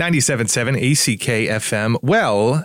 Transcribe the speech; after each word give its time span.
97.7 0.00 0.76
ACK 0.76 1.62
FM. 1.62 1.96
Well, 2.02 2.64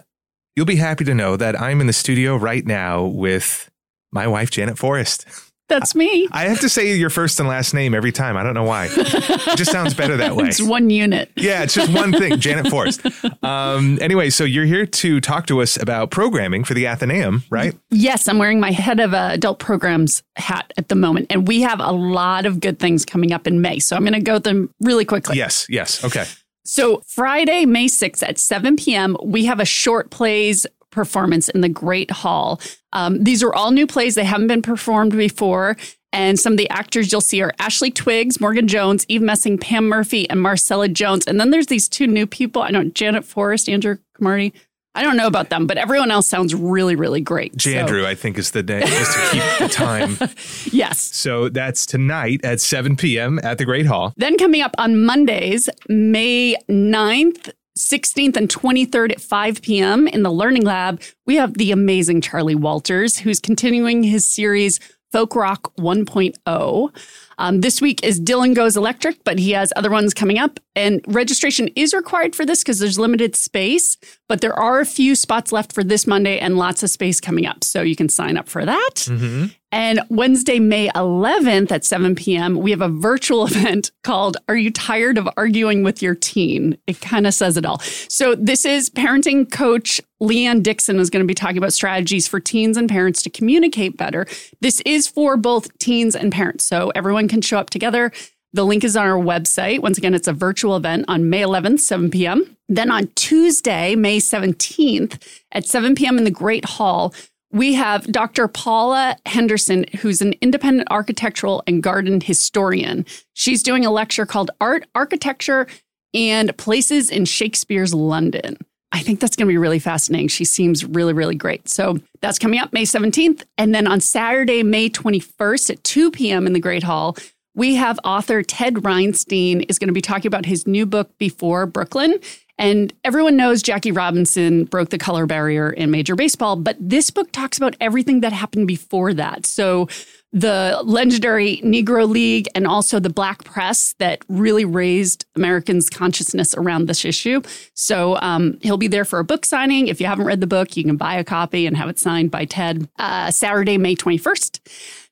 you'll 0.56 0.66
be 0.66 0.78
happy 0.78 1.04
to 1.06 1.14
know 1.14 1.36
that 1.36 1.60
I'm 1.60 1.82
in 1.82 1.88
the 1.88 1.94
studio 1.94 2.36
right 2.36 2.66
now 2.66 3.04
with 3.04 3.70
my 4.12 4.28
wife, 4.28 4.50
Janet 4.50 4.78
Forrest. 4.78 5.26
That's 5.70 5.94
me. 5.94 6.30
I 6.32 6.46
have 6.48 6.62
to 6.62 6.70
say 6.70 6.96
your 6.96 7.10
first 7.10 7.42
and 7.42 7.50
last 7.50 7.74
name 7.74 7.94
every 7.94 8.14
time. 8.14 8.38
I 8.38 8.44
don't 8.44 8.54
know 8.54 8.64
why. 8.64 8.88
It 8.90 9.58
just 9.58 9.70
sounds 9.70 9.94
better 9.94 10.16
that 10.16 10.34
way. 10.34 10.48
It's 10.48 10.62
one 10.62 10.90
unit. 10.90 11.30
Yeah, 11.36 11.64
it's 11.64 11.74
just 11.74 11.92
one 11.92 12.14
thing, 12.14 12.40
Janet 12.40 12.70
Forrest. 12.70 13.06
Um, 13.44 13.98
anyway, 14.02 14.30
so 14.30 14.46
you're 14.46 14.66
here 14.66 14.86
to 14.86 15.20
talk 15.20 15.46
to 15.48 15.62
us 15.62 15.82
about 15.82 16.10
programming 16.10 16.64
for 16.64 16.74
the 16.74 16.88
Athenaeum, 16.88 17.44
right? 17.50 17.78
Yes, 17.90 18.30
I'm 18.30 18.38
wearing 18.38 18.62
my 18.62 18.72
head 18.72 19.02
of 19.02 19.14
uh, 19.14 19.32
adult 19.34 19.60
programs 19.60 20.24
hat 20.38 20.72
at 20.78 20.88
the 20.88 20.96
moment, 20.96 21.28
and 21.30 21.46
we 21.46 21.62
have 21.62 21.82
a 21.82 21.92
lot 21.92 22.46
of 22.46 22.62
good 22.62 22.80
things 22.80 23.06
coming 23.06 23.34
up 23.34 23.46
in 23.46 23.60
May. 23.60 23.80
So 23.80 23.98
I'm 23.98 24.04
going 24.04 24.14
to 24.14 24.22
go 24.22 24.40
them 24.40 24.74
really 24.80 25.04
quickly. 25.06 25.36
Yes, 25.36 25.68
yes. 25.70 26.02
Okay. 26.04 26.24
So 26.68 27.02
Friday, 27.08 27.66
May 27.66 27.86
6th 27.86 28.22
at 28.28 28.38
7 28.38 28.76
p.m., 28.76 29.16
we 29.24 29.46
have 29.46 29.62
a 29.62 29.66
short 29.66 30.12
plays 30.12 30.68
performance 30.92 31.48
in 31.48 31.62
the 31.62 31.70
Great 31.70 32.12
Hall. 32.12 32.60
Um, 32.92 33.24
these 33.24 33.42
are 33.42 33.54
all 33.54 33.72
new 33.72 33.88
plays. 33.88 34.16
They 34.16 34.26
haven't 34.26 34.48
been 34.48 34.62
performed 34.62 35.14
before. 35.14 35.78
And 36.12 36.40
some 36.40 36.54
of 36.54 36.58
the 36.58 36.70
actors 36.70 37.12
you'll 37.12 37.22
see 37.22 37.42
are 37.42 37.54
Ashley 37.60 37.92
Twiggs, 37.92 38.42
Morgan 38.42 38.68
Jones, 38.68 39.06
Eve 39.08 39.22
Messing, 39.22 39.58
Pam 39.58 39.88
Murphy, 39.88 40.30
and 40.30 40.42
Marcella 40.42 40.88
Jones. 40.88 41.26
And 41.26 41.40
then 41.40 41.52
there's 41.52 41.68
these 41.68 41.88
two 41.88 42.08
new 42.08 42.28
people. 42.28 42.62
I 42.62 42.72
don't 42.72 42.94
Janet 42.94 43.24
Forrest, 43.24 43.70
Andrew 43.70 43.98
Camardi. 44.20 44.52
I 44.98 45.04
don't 45.04 45.16
know 45.16 45.28
about 45.28 45.50
them, 45.50 45.68
but 45.68 45.78
everyone 45.78 46.10
else 46.10 46.26
sounds 46.26 46.56
really, 46.56 46.96
really 46.96 47.22
great. 47.22 47.56
Jandrew, 47.56 48.02
so. 48.02 48.08
I 48.08 48.16
think, 48.16 48.40
is 48.40 48.50
the 48.50 48.64
day 48.64 48.82
just 48.82 49.14
to 49.14 49.30
keep 49.30 49.44
the 49.60 49.68
time. 49.68 50.18
yes. 50.72 51.00
So 51.00 51.50
that's 51.50 51.86
tonight 51.86 52.42
at 52.44 52.60
7 52.60 52.96
p.m. 52.96 53.40
at 53.44 53.60
the 53.60 53.66
Great 53.66 53.86
Hall. 53.86 54.12
Then 54.18 54.40
coming 54.40 54.62
up 54.62 54.74
on 54.80 55.06
Mondays, 55.06 55.70
May 55.88 56.56
9th, 56.68 57.52
16th 57.78 58.36
and 58.36 58.50
23rd 58.50 59.12
at 59.12 59.22
5 59.22 59.62
p.m. 59.62 60.08
in 60.08 60.24
the 60.24 60.32
Learning 60.32 60.64
Lab, 60.64 61.00
we 61.28 61.36
have 61.36 61.54
the 61.54 61.72
amazing 61.72 62.20
Charlie 62.20 62.56
Walters, 62.56 63.20
who's 63.20 63.40
continuing 63.40 64.02
his 64.02 64.26
series 64.26 64.80
Folk 65.12 65.36
Rock 65.36 65.76
1.0. 65.78 66.98
Um, 67.40 67.62
this 67.62 67.82
week 67.82 68.04
is 68.04 68.20
Dylan 68.20 68.56
Goes 68.56 68.76
Electric, 68.76 69.24
but 69.24 69.38
he 69.38 69.52
has 69.52 69.72
other 69.76 69.92
ones 69.92 70.14
coming 70.14 70.40
up. 70.40 70.60
And 70.76 71.02
registration 71.08 71.70
is 71.76 71.94
required 71.94 72.36
for 72.36 72.46
this 72.46 72.64
because 72.64 72.80
there's 72.80 72.98
limited 72.98 73.36
space, 73.36 73.98
but 74.28 74.42
there 74.42 74.54
are 74.54 74.80
a 74.80 74.86
few 74.86 75.16
spots 75.16 75.52
left 75.52 75.74
for 75.74 75.84
this 75.84 76.08
Monday 76.08 76.40
and 76.40 76.58
lots 76.58 76.84
of 76.84 76.90
space 76.90 77.20
coming 77.20 77.46
up. 77.46 77.64
So 77.64 77.82
you 77.82 77.96
can 77.96 78.10
sign 78.10 78.38
up 78.38 78.48
for 78.50 78.66
that. 78.66 78.94
Mm-hmm. 78.96 79.46
And 79.72 80.00
Wednesday, 80.10 80.60
May 80.60 80.88
11th 80.90 81.72
at 81.72 81.84
7 81.84 82.16
p.m., 82.16 82.56
we 82.56 82.72
have 82.72 82.82
a 82.82 82.88
virtual 82.88 83.46
event 83.48 83.92
called 84.04 84.38
Are 84.48 84.56
You 84.56 84.72
Tired 84.72 85.18
of 85.18 85.28
Arguing 85.36 85.84
with 85.84 86.02
Your 86.02 86.16
Teen? 86.16 86.78
It 86.88 87.02
kind 87.02 87.28
of 87.28 87.34
says 87.34 87.58
it 87.58 87.66
all. 87.66 87.80
So, 87.80 88.36
this 88.36 88.66
is 88.66 88.90
parenting 88.90 89.52
coach 89.52 90.00
Leanne 90.22 90.64
Dixon 90.64 91.00
is 91.00 91.10
going 91.10 91.24
to 91.24 91.28
be 91.28 91.34
talking 91.34 91.58
about 91.58 91.74
strategies 91.74 92.28
for 92.28 92.40
teens 92.40 92.78
and 92.78 92.90
parents 92.90 93.22
to 93.24 93.30
communicate 93.30 93.98
better. 93.98 94.26
This 94.62 94.82
is 94.86 95.08
for 95.08 95.38
both 95.38 95.78
teens 95.78 96.16
and 96.16 96.32
parents. 96.32 96.64
So, 96.64 96.92
everyone 96.96 97.28
can 97.28 97.42
show 97.42 97.58
up 97.58 97.70
together. 97.70 98.12
The 98.54 98.66
link 98.66 98.84
is 98.84 98.96
on 98.96 99.06
our 99.06 99.20
website. 99.20 99.82
Once 99.82 99.98
again, 99.98 100.14
it's 100.14 100.28
a 100.28 100.34
virtual 100.34 100.78
event 100.78 101.06
on 101.08 101.30
May 101.30 101.42
11th, 101.42 101.82
7 101.82 102.10
p.m. 102.10 102.58
Then 102.70 102.90
on 102.90 103.08
Tuesday, 103.16 103.96
May 103.96 104.20
17th 104.20 105.22
at 105.52 105.66
7 105.66 105.96
p.m. 105.96 106.18
in 106.18 106.24
the 106.24 106.32
Great 106.32 106.66
Hall, 106.66 107.14
we 107.52 107.74
have 107.74 108.06
Dr. 108.12 108.48
Paula 108.48 109.16
Henderson, 109.26 109.86
who's 110.00 110.22
an 110.22 110.34
independent 110.42 110.88
architectural 110.92 111.64
and 111.68 111.82
garden 111.82 112.22
historian. 112.22 113.06
She's 113.34 113.64
doing 113.64 113.86
a 113.86 113.92
lecture 113.92 114.26
called 114.26 114.52
Art, 114.60 114.86
Architecture, 114.96 115.68
and 116.14 116.56
Places 116.58 117.10
in 117.10 117.26
Shakespeare's 117.26 117.94
London. 117.94 118.58
I 118.92 119.02
think 119.02 119.20
that's 119.20 119.36
going 119.36 119.48
to 119.48 119.52
be 119.52 119.58
really 119.58 119.80
fascinating. 119.80 120.30
She 120.30 120.46
seems 120.46 120.86
really, 120.86 121.14
really 121.14 121.36
great. 121.36 121.68
So 121.68 122.00
that's 122.22 122.40
coming 122.40 122.60
up 122.60 122.72
May 122.72 122.84
17th. 122.84 123.44
And 123.58 123.76
then 123.76 123.86
on 123.86 124.00
Saturday, 124.00 124.64
May 124.64 124.90
21st 124.90 125.70
at 125.72 125.84
2 125.84 126.12
p.m. 126.12 126.48
in 126.48 126.54
the 126.54 126.60
Great 126.60 126.84
Hall, 126.84 127.18
we 127.54 127.76
have 127.76 128.00
author 128.04 128.44
Ted 128.44 128.76
Reinstein 128.76 129.66
is 129.68 129.78
going 129.78 129.88
to 129.88 129.94
be 129.94 130.02
talking 130.02 130.28
about 130.28 130.46
his 130.46 130.68
new 130.68 130.86
book, 130.86 131.18
Before 131.18 131.66
Brooklyn. 131.66 132.16
And 132.58 132.94
everyone 133.04 133.38
knows 133.38 133.62
Jackie 133.62 133.92
Robinson 133.92 134.66
broke 134.66 134.90
the 134.90 134.98
color 134.98 135.26
barrier 135.26 135.70
in 135.70 135.92
Major 135.92 136.16
Baseball, 136.16 136.56
but 136.56 136.76
this 136.80 137.10
book 137.10 137.32
talks 137.32 137.58
about 137.58 137.76
everything 137.80 138.22
that 138.22 138.34
happened 138.34 138.68
before 138.68 139.14
that. 139.14 139.46
So 139.46 139.88
the 140.34 140.82
legendary 140.84 141.58
Negro 141.58 142.08
League 142.08 142.48
and 142.54 142.68
also 142.68 143.00
the 143.00 143.10
Black 143.10 143.44
press 143.44 143.94
that 144.00 144.24
really 144.28 144.66
raised 144.66 145.26
Americans' 145.36 145.90
consciousness 145.90 146.54
around 146.56 146.88
this 146.88 147.06
issue. 147.06 147.42
So 147.74 148.18
um, 148.18 148.58
he'll 148.62 148.78
be 148.78 148.88
there 148.88 149.06
for 149.06 149.20
a 149.20 149.24
book 149.24 149.46
signing. 149.46 149.88
If 149.88 150.02
you 150.02 150.08
haven't 150.08 150.26
read 150.26 150.42
the 150.42 150.48
book, 150.48 150.76
you 150.76 150.84
can 150.84 150.98
buy 150.98 151.16
a 151.16 151.24
copy 151.24 151.66
and 151.66 151.78
have 151.78 151.90
it 151.90 151.98
signed 151.98 152.32
by 152.32 152.46
Ted. 152.46 152.90
Uh, 153.00 153.32
Saturday, 153.32 153.78
May 153.78 153.96
21st. 153.96 154.60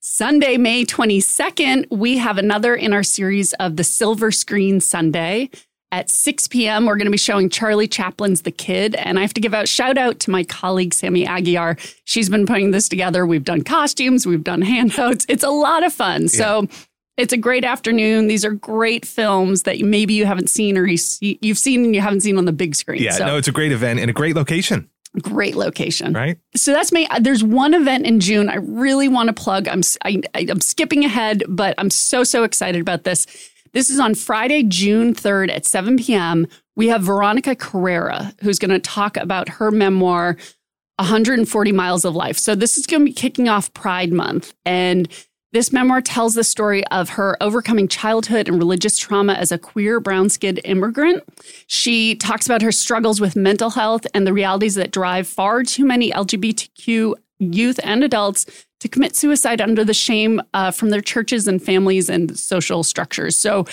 Sunday, 0.01 0.57
May 0.57 0.85
22nd, 0.85 1.85
we 1.89 2.17
have 2.17 2.37
another 2.37 2.75
in 2.75 2.93
our 2.93 3.01
series 3.01 3.53
of 3.53 3.77
the 3.77 3.83
Silver 3.83 4.31
Screen 4.31 4.79
Sunday. 4.79 5.49
At 5.91 6.09
6 6.09 6.47
p.m., 6.47 6.85
we're 6.85 6.97
going 6.97 7.05
to 7.05 7.11
be 7.11 7.17
showing 7.17 7.49
Charlie 7.49 7.87
Chaplin's 7.87 8.41
The 8.41 8.51
Kid. 8.51 8.95
And 8.95 9.17
I 9.17 9.21
have 9.21 9.33
to 9.35 9.41
give 9.41 9.53
a 9.53 9.65
shout 9.65 9.97
out 9.97 10.19
to 10.21 10.31
my 10.31 10.43
colleague, 10.43 10.93
Sammy 10.93 11.25
Aguiar. 11.25 11.79
She's 12.03 12.29
been 12.29 12.45
putting 12.45 12.71
this 12.71 12.89
together. 12.89 13.25
We've 13.25 13.43
done 13.43 13.63
costumes, 13.63 14.25
we've 14.25 14.43
done 14.43 14.61
handouts. 14.61 15.25
It's 15.29 15.43
a 15.43 15.49
lot 15.49 15.85
of 15.85 15.93
fun. 15.93 16.23
Yeah. 16.23 16.27
So 16.27 16.67
it's 17.17 17.31
a 17.31 17.37
great 17.37 17.63
afternoon. 17.63 18.27
These 18.27 18.43
are 18.43 18.51
great 18.51 19.05
films 19.05 19.63
that 19.63 19.79
maybe 19.79 20.13
you 20.13 20.25
haven't 20.25 20.49
seen 20.49 20.77
or 20.77 20.85
you 20.85 20.97
see, 20.97 21.39
you've 21.41 21.57
seen 21.57 21.85
and 21.85 21.95
you 21.95 22.01
haven't 22.01 22.21
seen 22.21 22.37
on 22.37 22.45
the 22.45 22.51
big 22.51 22.75
screen. 22.75 23.01
Yeah, 23.01 23.11
so. 23.11 23.25
no, 23.25 23.37
it's 23.37 23.47
a 23.47 23.53
great 23.53 23.71
event 23.71 23.99
and 23.99 24.09
a 24.09 24.13
great 24.13 24.35
location. 24.35 24.89
Great 25.21 25.55
location, 25.55 26.11
right? 26.11 26.37
So 26.57 26.73
that's 26.73 26.91
me. 26.91 27.07
There's 27.21 27.41
one 27.41 27.73
event 27.73 28.05
in 28.05 28.19
June 28.19 28.49
I 28.49 28.55
really 28.55 29.07
want 29.07 29.27
to 29.27 29.33
plug. 29.33 29.69
I'm 29.69 29.79
I, 30.03 30.21
I'm 30.35 30.59
skipping 30.59 31.05
ahead, 31.05 31.43
but 31.47 31.73
I'm 31.77 31.89
so 31.89 32.25
so 32.25 32.43
excited 32.43 32.81
about 32.81 33.05
this. 33.05 33.25
This 33.75 33.89
is 33.89 33.99
on 33.99 34.15
Friday, 34.15 34.63
June 34.63 35.13
3rd 35.13 35.51
at 35.51 35.65
7 35.65 35.97
p.m. 35.97 36.47
We 36.77 36.87
have 36.87 37.03
Veronica 37.03 37.57
Carrera, 37.57 38.33
who's 38.41 38.57
going 38.57 38.71
to 38.71 38.79
talk 38.79 39.17
about 39.17 39.49
her 39.49 39.69
memoir, 39.69 40.37
140 40.99 41.71
Miles 41.73 42.05
of 42.05 42.15
Life. 42.15 42.37
So, 42.37 42.55
this 42.55 42.77
is 42.77 42.87
going 42.87 43.01
to 43.01 43.05
be 43.05 43.11
kicking 43.11 43.49
off 43.49 43.73
Pride 43.73 44.13
Month. 44.13 44.53
And 44.65 45.09
this 45.51 45.73
memoir 45.73 45.99
tells 45.99 46.35
the 46.35 46.45
story 46.45 46.87
of 46.87 47.09
her 47.09 47.35
overcoming 47.41 47.89
childhood 47.89 48.47
and 48.47 48.57
religious 48.57 48.97
trauma 48.97 49.33
as 49.33 49.51
a 49.51 49.57
queer 49.57 49.99
brown 49.99 50.29
skinned 50.29 50.61
immigrant. 50.63 51.23
She 51.67 52.15
talks 52.15 52.45
about 52.45 52.61
her 52.61 52.71
struggles 52.71 53.19
with 53.19 53.35
mental 53.35 53.71
health 53.71 54.07
and 54.13 54.25
the 54.25 54.31
realities 54.31 54.75
that 54.75 54.91
drive 54.91 55.27
far 55.27 55.63
too 55.63 55.83
many 55.83 56.11
LGBTQ 56.11 57.15
youth 57.39 57.79
and 57.83 58.03
adults 58.03 58.45
to 58.79 58.87
commit 58.87 59.15
suicide 59.15 59.61
under 59.61 59.83
the 59.83 59.93
shame 59.93 60.41
uh, 60.53 60.71
from 60.71 60.89
their 60.89 61.01
churches 61.01 61.47
and 61.47 61.61
families 61.61 62.09
and 62.09 62.37
social 62.37 62.83
structures. 62.83 63.37
So 63.37 63.65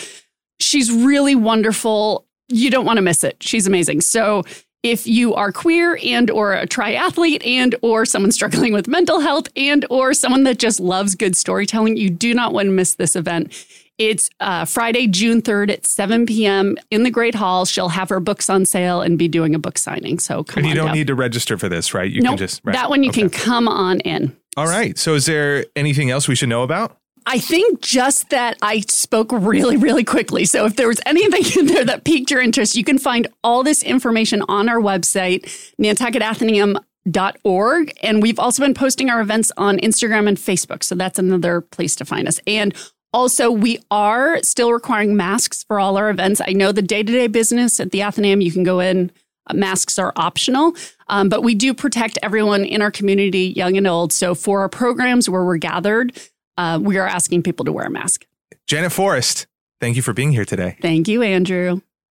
she's 0.60 0.90
really 0.90 1.34
wonderful. 1.34 2.26
You 2.48 2.70
don't 2.70 2.86
want 2.86 2.96
to 2.96 3.02
miss 3.02 3.24
it. 3.24 3.42
She's 3.42 3.66
amazing. 3.66 4.00
So 4.00 4.44
if 4.82 5.06
you 5.06 5.34
are 5.34 5.52
queer 5.52 5.98
and 6.02 6.28
or 6.30 6.54
a 6.54 6.66
triathlete 6.66 7.46
and 7.46 7.74
or 7.82 8.04
someone 8.04 8.32
struggling 8.32 8.72
with 8.72 8.88
mental 8.88 9.20
health 9.20 9.48
and 9.56 9.86
or 9.90 10.12
someone 10.12 10.42
that 10.44 10.58
just 10.58 10.80
loves 10.80 11.14
good 11.14 11.36
storytelling, 11.36 11.96
you 11.96 12.10
do 12.10 12.34
not 12.34 12.52
want 12.52 12.66
to 12.66 12.72
miss 12.72 12.96
this 12.96 13.14
event. 13.14 13.52
It's 14.02 14.28
uh, 14.40 14.64
Friday, 14.64 15.06
June 15.06 15.42
3rd 15.42 15.70
at 15.70 15.86
7 15.86 16.26
p.m. 16.26 16.76
in 16.90 17.04
the 17.04 17.10
Great 17.10 17.36
Hall. 17.36 17.64
She'll 17.64 17.90
have 17.90 18.08
her 18.08 18.18
books 18.18 18.50
on 18.50 18.66
sale 18.66 19.00
and 19.00 19.16
be 19.16 19.28
doing 19.28 19.54
a 19.54 19.60
book 19.60 19.78
signing. 19.78 20.18
So 20.18 20.42
come 20.42 20.64
And 20.64 20.68
you 20.68 20.74
don't 20.74 20.86
down. 20.86 20.96
need 20.96 21.06
to 21.06 21.14
register 21.14 21.56
for 21.56 21.68
this, 21.68 21.94
right? 21.94 22.10
You 22.10 22.20
nope, 22.20 22.32
can 22.32 22.38
just. 22.38 22.62
Right. 22.64 22.72
That 22.72 22.90
one 22.90 23.04
you 23.04 23.10
okay. 23.10 23.20
can 23.20 23.30
come 23.30 23.68
on 23.68 24.00
in. 24.00 24.36
All 24.56 24.66
right. 24.66 24.98
So 24.98 25.14
is 25.14 25.26
there 25.26 25.66
anything 25.76 26.10
else 26.10 26.26
we 26.26 26.34
should 26.34 26.48
know 26.48 26.64
about? 26.64 26.98
I 27.26 27.38
think 27.38 27.80
just 27.80 28.30
that 28.30 28.58
I 28.60 28.80
spoke 28.80 29.30
really, 29.30 29.76
really 29.76 30.02
quickly. 30.02 30.46
So 30.46 30.66
if 30.66 30.74
there 30.74 30.88
was 30.88 31.00
anything 31.06 31.44
in 31.60 31.66
there 31.72 31.84
that 31.84 32.02
piqued 32.02 32.32
your 32.32 32.42
interest, 32.42 32.74
you 32.74 32.82
can 32.82 32.98
find 32.98 33.28
all 33.44 33.62
this 33.62 33.84
information 33.84 34.42
on 34.48 34.68
our 34.68 34.80
website, 34.80 35.44
nantucketathenaeum.org. 35.80 37.98
And 38.02 38.20
we've 38.20 38.40
also 38.40 38.64
been 38.64 38.74
posting 38.74 39.10
our 39.10 39.20
events 39.20 39.52
on 39.56 39.78
Instagram 39.78 40.26
and 40.26 40.36
Facebook. 40.36 40.82
So 40.82 40.96
that's 40.96 41.20
another 41.20 41.60
place 41.60 41.94
to 41.96 42.04
find 42.04 42.26
us. 42.26 42.40
And 42.48 42.74
also, 43.12 43.50
we 43.50 43.78
are 43.90 44.42
still 44.42 44.72
requiring 44.72 45.16
masks 45.16 45.62
for 45.64 45.78
all 45.78 45.96
our 45.96 46.10
events. 46.10 46.40
I 46.44 46.52
know 46.52 46.72
the 46.72 46.82
day 46.82 47.02
to 47.02 47.12
day 47.12 47.26
business 47.26 47.78
at 47.80 47.90
the 47.90 48.02
Athenaeum, 48.02 48.40
you 48.40 48.52
can 48.52 48.64
go 48.64 48.80
in, 48.80 49.10
uh, 49.46 49.54
masks 49.54 49.98
are 49.98 50.12
optional, 50.16 50.74
um, 51.08 51.28
but 51.28 51.42
we 51.42 51.54
do 51.54 51.74
protect 51.74 52.18
everyone 52.22 52.64
in 52.64 52.80
our 52.80 52.90
community, 52.90 53.52
young 53.56 53.76
and 53.76 53.86
old. 53.86 54.12
So 54.12 54.34
for 54.34 54.60
our 54.60 54.68
programs 54.68 55.28
where 55.28 55.44
we're 55.44 55.58
gathered, 55.58 56.18
uh, 56.56 56.78
we 56.80 56.96
are 56.98 57.06
asking 57.06 57.42
people 57.42 57.64
to 57.64 57.72
wear 57.72 57.86
a 57.86 57.90
mask. 57.90 58.26
Janet 58.66 58.92
Forrest, 58.92 59.46
thank 59.80 59.96
you 59.96 60.02
for 60.02 60.12
being 60.12 60.32
here 60.32 60.44
today. 60.44 60.76
Thank 60.80 61.08
you, 61.08 61.22
Andrew. 61.22 61.80